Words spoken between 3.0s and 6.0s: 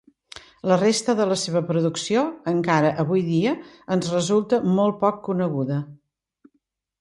avui dia ens resulta molt poc coneguda.